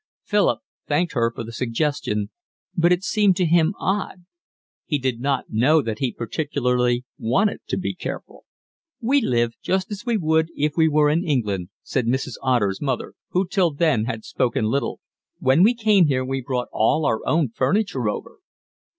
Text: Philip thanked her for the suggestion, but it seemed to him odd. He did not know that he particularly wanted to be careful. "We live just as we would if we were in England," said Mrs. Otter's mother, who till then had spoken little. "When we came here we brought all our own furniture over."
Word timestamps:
Philip 0.23 0.61
thanked 0.87 1.13
her 1.13 1.31
for 1.31 1.43
the 1.43 1.51
suggestion, 1.51 2.31
but 2.75 2.91
it 2.91 3.03
seemed 3.03 3.35
to 3.37 3.45
him 3.45 3.75
odd. 3.77 4.25
He 4.87 4.97
did 4.97 5.19
not 5.19 5.51
know 5.51 5.83
that 5.83 5.99
he 5.99 6.11
particularly 6.11 7.05
wanted 7.19 7.59
to 7.67 7.77
be 7.77 7.93
careful. 7.93 8.45
"We 8.99 9.21
live 9.21 9.53
just 9.61 9.91
as 9.91 10.03
we 10.03 10.17
would 10.17 10.49
if 10.55 10.75
we 10.75 10.87
were 10.87 11.11
in 11.11 11.23
England," 11.23 11.69
said 11.83 12.07
Mrs. 12.07 12.37
Otter's 12.41 12.81
mother, 12.81 13.13
who 13.29 13.45
till 13.47 13.69
then 13.71 14.05
had 14.05 14.25
spoken 14.25 14.65
little. 14.65 15.01
"When 15.37 15.61
we 15.61 15.75
came 15.75 16.07
here 16.07 16.25
we 16.25 16.41
brought 16.41 16.69
all 16.71 17.05
our 17.05 17.19
own 17.27 17.49
furniture 17.49 18.09
over." 18.09 18.39